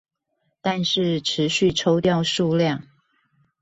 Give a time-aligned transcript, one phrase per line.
[0.61, 2.87] 但是持續抽掉數量